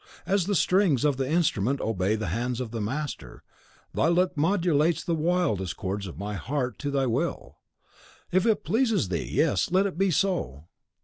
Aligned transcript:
As 0.25 0.47
the 0.47 0.55
strings 0.55 1.05
of 1.05 1.17
the 1.17 1.29
instrument 1.29 1.79
obey 1.79 2.15
the 2.15 2.29
hand 2.33 2.59
of 2.59 2.71
the 2.71 2.81
master, 2.81 3.43
thy 3.93 4.07
look 4.07 4.35
modulates 4.35 5.03
the 5.03 5.13
wildest 5.13 5.77
chords 5.77 6.07
of 6.07 6.17
my 6.17 6.33
heart 6.33 6.79
to 6.79 6.89
thy 6.89 7.05
will. 7.05 7.59
If 8.31 8.47
it 8.47 8.63
please 8.63 9.09
thee, 9.09 9.29
yes, 9.31 9.69
let 9.69 9.85
it 9.85 9.99
be 9.99 10.09
so. 10.09 10.63